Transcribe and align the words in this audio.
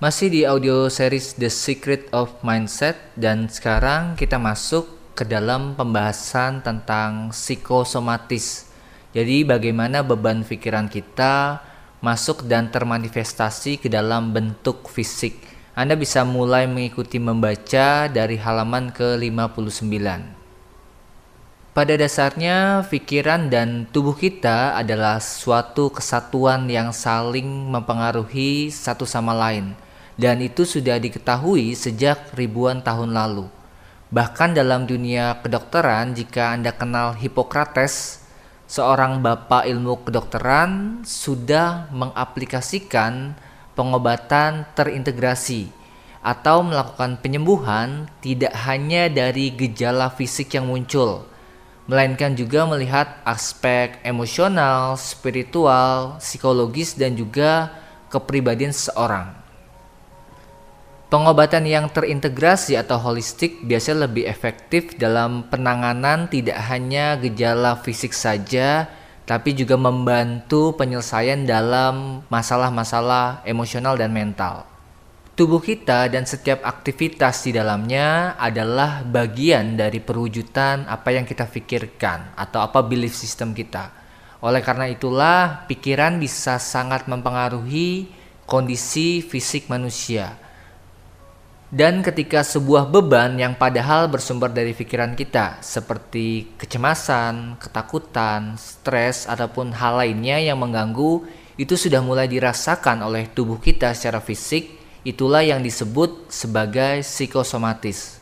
Masih 0.00 0.32
di 0.32 0.48
audio 0.48 0.88
series 0.88 1.36
The 1.36 1.52
Secret 1.52 2.08
of 2.16 2.32
Mindset 2.40 2.96
dan 3.20 3.52
sekarang 3.52 4.16
kita 4.16 4.40
masuk 4.40 4.88
ke 5.12 5.28
dalam 5.28 5.76
pembahasan 5.76 6.64
tentang 6.64 7.36
psikosomatis. 7.36 8.72
Jadi 9.12 9.44
bagaimana 9.44 10.00
beban 10.00 10.40
pikiran 10.40 10.88
kita 10.88 11.60
masuk 12.00 12.48
dan 12.48 12.72
termanifestasi 12.72 13.76
ke 13.76 13.92
dalam 13.92 14.32
bentuk 14.32 14.88
fisik. 14.88 15.36
Anda 15.76 16.00
bisa 16.00 16.24
mulai 16.24 16.64
mengikuti 16.64 17.20
membaca 17.20 18.08
dari 18.08 18.40
halaman 18.40 18.96
ke-59. 18.96 20.00
Pada 21.76 21.94
dasarnya, 22.00 22.88
pikiran 22.88 23.52
dan 23.52 23.84
tubuh 23.92 24.16
kita 24.16 24.80
adalah 24.80 25.20
suatu 25.20 25.92
kesatuan 25.92 26.72
yang 26.72 26.88
saling 26.88 27.68
mempengaruhi 27.68 28.72
satu 28.72 29.04
sama 29.04 29.36
lain 29.36 29.89
dan 30.20 30.44
itu 30.44 30.68
sudah 30.68 31.00
diketahui 31.00 31.72
sejak 31.72 32.36
ribuan 32.36 32.84
tahun 32.84 33.16
lalu. 33.16 33.48
Bahkan 34.12 34.52
dalam 34.52 34.84
dunia 34.84 35.40
kedokteran, 35.40 36.12
jika 36.12 36.52
Anda 36.52 36.76
kenal 36.76 37.16
Hippocrates, 37.16 38.20
seorang 38.68 39.24
bapak 39.24 39.64
ilmu 39.64 40.04
kedokteran 40.04 41.00
sudah 41.08 41.88
mengaplikasikan 41.88 43.32
pengobatan 43.72 44.68
terintegrasi 44.76 45.72
atau 46.20 46.60
melakukan 46.60 47.16
penyembuhan 47.24 48.04
tidak 48.20 48.52
hanya 48.68 49.08
dari 49.08 49.56
gejala 49.56 50.12
fisik 50.12 50.52
yang 50.52 50.68
muncul, 50.68 51.24
melainkan 51.88 52.36
juga 52.36 52.68
melihat 52.68 53.24
aspek 53.24 53.96
emosional, 54.04 55.00
spiritual, 55.00 56.20
psikologis, 56.20 56.92
dan 56.92 57.16
juga 57.16 57.72
kepribadian 58.12 58.74
seseorang. 58.74 59.40
Pengobatan 61.10 61.66
yang 61.66 61.90
terintegrasi 61.90 62.78
atau 62.78 62.94
holistik 63.02 63.66
biasanya 63.66 64.06
lebih 64.06 64.30
efektif 64.30 64.94
dalam 64.94 65.42
penanganan 65.50 66.30
tidak 66.30 66.54
hanya 66.70 67.18
gejala 67.18 67.82
fisik 67.82 68.14
saja, 68.14 68.86
tapi 69.26 69.50
juga 69.58 69.74
membantu 69.74 70.70
penyelesaian 70.78 71.42
dalam 71.42 72.22
masalah-masalah 72.30 73.42
emosional 73.42 73.98
dan 73.98 74.14
mental. 74.14 74.62
Tubuh 75.34 75.58
kita 75.58 76.06
dan 76.06 76.30
setiap 76.30 76.62
aktivitas 76.62 77.42
di 77.42 77.58
dalamnya 77.58 78.38
adalah 78.38 79.02
bagian 79.02 79.74
dari 79.74 79.98
perwujudan 79.98 80.86
apa 80.86 81.10
yang 81.10 81.26
kita 81.26 81.50
pikirkan 81.50 82.38
atau 82.38 82.62
apa 82.62 82.86
belief 82.86 83.18
system 83.18 83.50
kita. 83.50 83.90
Oleh 84.46 84.62
karena 84.62 84.86
itulah, 84.86 85.66
pikiran 85.66 86.22
bisa 86.22 86.62
sangat 86.62 87.10
mempengaruhi 87.10 88.06
kondisi 88.46 89.26
fisik 89.26 89.66
manusia 89.66 90.49
dan 91.70 92.02
ketika 92.02 92.42
sebuah 92.42 92.90
beban 92.90 93.38
yang 93.38 93.54
padahal 93.54 94.10
bersumber 94.10 94.50
dari 94.50 94.74
pikiran 94.74 95.14
kita, 95.14 95.62
seperti 95.62 96.58
kecemasan, 96.58 97.62
ketakutan, 97.62 98.58
stres, 98.58 99.30
ataupun 99.30 99.70
hal 99.78 100.02
lainnya 100.02 100.42
yang 100.42 100.58
mengganggu, 100.58 101.22
itu 101.54 101.78
sudah 101.78 102.02
mulai 102.02 102.26
dirasakan 102.26 103.06
oleh 103.06 103.30
tubuh 103.30 103.62
kita 103.62 103.94
secara 103.94 104.18
fisik, 104.18 104.82
itulah 105.06 105.46
yang 105.46 105.62
disebut 105.62 106.26
sebagai 106.26 107.06
psikosomatis. 107.06 108.18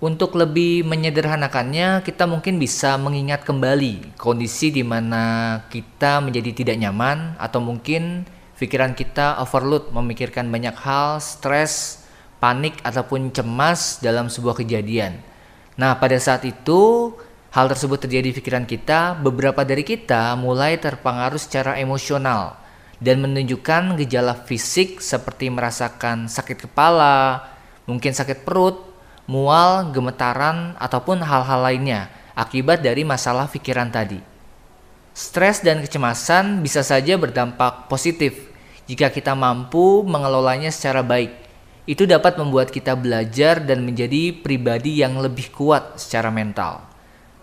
Untuk 0.00 0.32
lebih 0.32 0.80
menyederhanakannya, 0.88 2.00
kita 2.00 2.24
mungkin 2.24 2.56
bisa 2.56 2.96
mengingat 2.96 3.44
kembali 3.44 4.16
kondisi 4.16 4.72
di 4.72 4.80
mana 4.80 5.60
kita 5.68 6.24
menjadi 6.24 6.56
tidak 6.56 6.80
nyaman, 6.80 7.36
atau 7.36 7.60
mungkin 7.60 8.24
pikiran 8.56 8.96
kita 8.96 9.36
overload 9.44 9.92
memikirkan 9.92 10.48
banyak 10.48 10.72
hal, 10.80 11.20
stres, 11.20 12.00
panik 12.40 12.80
ataupun 12.80 13.30
cemas 13.30 14.00
dalam 14.00 14.32
sebuah 14.32 14.58
kejadian. 14.64 15.20
Nah, 15.76 16.00
pada 16.00 16.16
saat 16.16 16.42
itu 16.48 17.12
hal 17.52 17.68
tersebut 17.68 18.00
terjadi 18.00 18.32
di 18.32 18.36
pikiran 18.36 18.64
kita, 18.64 19.14
beberapa 19.20 19.62
dari 19.62 19.84
kita 19.84 20.34
mulai 20.40 20.80
terpengaruh 20.80 21.38
secara 21.38 21.76
emosional 21.76 22.56
dan 23.00 23.20
menunjukkan 23.20 23.96
gejala 24.00 24.36
fisik 24.48 25.00
seperti 25.00 25.52
merasakan 25.52 26.28
sakit 26.28 26.68
kepala, 26.68 27.48
mungkin 27.84 28.12
sakit 28.12 28.44
perut, 28.44 28.76
mual, 29.28 29.88
gemetaran, 29.92 30.76
ataupun 30.80 31.20
hal-hal 31.24 31.60
lainnya 31.60 32.12
akibat 32.36 32.80
dari 32.80 33.04
masalah 33.04 33.48
pikiran 33.48 33.92
tadi. 33.92 34.20
Stres 35.10 35.60
dan 35.60 35.82
kecemasan 35.84 36.64
bisa 36.64 36.80
saja 36.86 37.18
berdampak 37.18 37.90
positif 37.90 38.48
jika 38.86 39.10
kita 39.10 39.34
mampu 39.34 40.06
mengelolanya 40.06 40.70
secara 40.70 41.02
baik 41.02 41.49
itu 41.88 42.04
dapat 42.04 42.36
membuat 42.36 42.68
kita 42.68 42.92
belajar 42.96 43.60
dan 43.64 43.84
menjadi 43.84 44.36
pribadi 44.36 45.00
yang 45.00 45.16
lebih 45.20 45.52
kuat 45.52 45.96
secara 45.96 46.28
mental. 46.28 46.84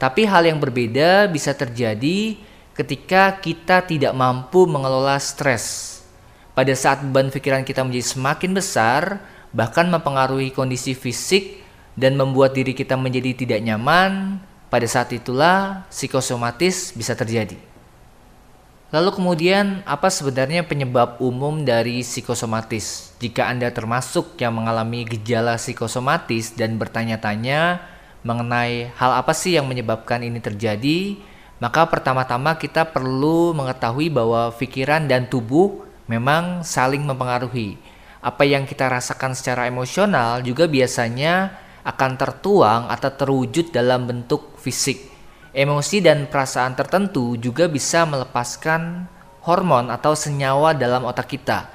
Tapi 0.00 0.26
hal 0.26 0.48
yang 0.48 0.58
berbeda 0.58 1.30
bisa 1.30 1.54
terjadi 1.54 2.34
ketika 2.72 3.38
kita 3.38 3.84
tidak 3.84 4.12
mampu 4.16 4.64
mengelola 4.64 5.20
stres. 5.20 6.00
Pada 6.52 6.72
saat 6.76 7.00
beban 7.04 7.32
pikiran 7.32 7.64
kita 7.64 7.84
menjadi 7.84 8.06
semakin 8.16 8.52
besar, 8.52 9.22
bahkan 9.52 9.88
mempengaruhi 9.88 10.52
kondisi 10.52 10.92
fisik 10.92 11.64
dan 11.96 12.16
membuat 12.16 12.56
diri 12.56 12.72
kita 12.72 12.96
menjadi 12.96 13.36
tidak 13.36 13.60
nyaman, 13.60 14.40
pada 14.72 14.88
saat 14.88 15.12
itulah 15.12 15.84
psikosomatis 15.92 16.96
bisa 16.96 17.12
terjadi. 17.12 17.56
Lalu 18.92 19.08
kemudian 19.16 19.80
apa 19.88 20.12
sebenarnya 20.12 20.68
penyebab 20.68 21.16
umum 21.16 21.64
dari 21.64 22.04
psikosomatis? 22.04 23.16
Jika 23.24 23.48
Anda 23.48 23.72
termasuk 23.72 24.36
yang 24.36 24.60
mengalami 24.60 25.08
gejala 25.08 25.56
psikosomatis 25.56 26.52
dan 26.52 26.76
bertanya-tanya 26.76 27.80
mengenai 28.20 28.92
hal 28.92 29.16
apa 29.16 29.32
sih 29.32 29.56
yang 29.56 29.64
menyebabkan 29.64 30.20
ini 30.20 30.44
terjadi, 30.44 31.16
maka 31.56 31.88
pertama-tama 31.88 32.52
kita 32.60 32.84
perlu 32.84 33.56
mengetahui 33.56 34.12
bahwa 34.12 34.52
pikiran 34.52 35.08
dan 35.08 35.24
tubuh 35.24 35.88
memang 36.04 36.60
saling 36.60 37.00
mempengaruhi. 37.00 37.80
Apa 38.20 38.44
yang 38.44 38.68
kita 38.68 38.92
rasakan 38.92 39.32
secara 39.32 39.72
emosional 39.72 40.44
juga 40.44 40.68
biasanya 40.68 41.48
akan 41.80 42.20
tertuang 42.20 42.92
atau 42.92 43.08
terwujud 43.08 43.72
dalam 43.72 44.04
bentuk 44.04 44.52
fisik. 44.60 45.11
Emosi 45.52 46.00
dan 46.00 46.32
perasaan 46.32 46.72
tertentu 46.72 47.36
juga 47.36 47.68
bisa 47.68 48.08
melepaskan 48.08 49.04
hormon 49.44 49.92
atau 49.92 50.16
senyawa 50.16 50.72
dalam 50.72 51.04
otak 51.04 51.28
kita 51.36 51.68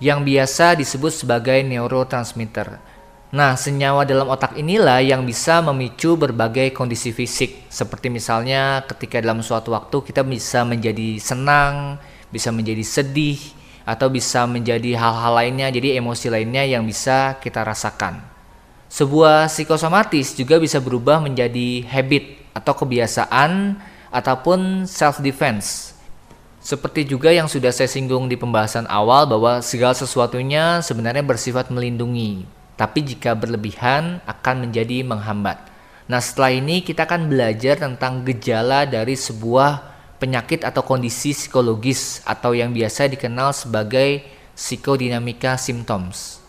yang 0.00 0.24
biasa 0.24 0.72
disebut 0.80 1.12
sebagai 1.12 1.60
neurotransmitter. 1.60 2.80
Nah, 3.36 3.60
senyawa 3.60 4.08
dalam 4.08 4.24
otak 4.24 4.56
inilah 4.56 5.04
yang 5.04 5.28
bisa 5.28 5.60
memicu 5.60 6.16
berbagai 6.16 6.72
kondisi 6.72 7.12
fisik, 7.12 7.68
seperti 7.68 8.08
misalnya 8.08 8.88
ketika 8.88 9.20
dalam 9.20 9.44
suatu 9.44 9.76
waktu 9.76 10.00
kita 10.00 10.24
bisa 10.24 10.64
menjadi 10.64 11.20
senang, 11.20 12.00
bisa 12.32 12.48
menjadi 12.48 12.80
sedih, 12.80 13.36
atau 13.84 14.08
bisa 14.08 14.48
menjadi 14.48 14.96
hal-hal 14.96 15.36
lainnya, 15.36 15.68
jadi 15.68 16.00
emosi 16.00 16.32
lainnya 16.32 16.64
yang 16.64 16.88
bisa 16.88 17.36
kita 17.36 17.60
rasakan. 17.68 18.24
Sebuah 18.88 19.46
psikosomatis 19.46 20.34
juga 20.34 20.56
bisa 20.56 20.80
berubah 20.82 21.20
menjadi 21.22 21.84
habit 21.86 22.39
atau 22.52 22.72
kebiasaan 22.74 23.78
ataupun 24.10 24.84
self 24.86 25.22
defense. 25.22 25.94
Seperti 26.60 27.08
juga 27.08 27.32
yang 27.32 27.48
sudah 27.48 27.72
saya 27.72 27.88
singgung 27.88 28.28
di 28.28 28.36
pembahasan 28.36 28.84
awal 28.84 29.24
bahwa 29.24 29.64
segala 29.64 29.96
sesuatunya 29.96 30.84
sebenarnya 30.84 31.24
bersifat 31.24 31.72
melindungi, 31.72 32.44
tapi 32.76 33.00
jika 33.00 33.32
berlebihan 33.32 34.20
akan 34.28 34.68
menjadi 34.68 35.00
menghambat. 35.00 35.56
Nah, 36.04 36.20
setelah 36.20 36.52
ini 36.52 36.84
kita 36.84 37.08
akan 37.08 37.32
belajar 37.32 37.80
tentang 37.80 38.26
gejala 38.28 38.84
dari 38.84 39.16
sebuah 39.16 39.88
penyakit 40.20 40.68
atau 40.68 40.84
kondisi 40.84 41.32
psikologis 41.32 42.20
atau 42.28 42.52
yang 42.52 42.76
biasa 42.76 43.08
dikenal 43.08 43.56
sebagai 43.56 44.20
psikodinamika 44.52 45.56
symptoms. 45.56 46.44